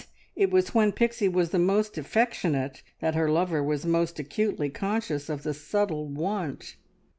[0.35, 5.29] it was when Pixie was the most affectionate that her lover was most acutely conscious
[5.29, 6.75] of the subtle want.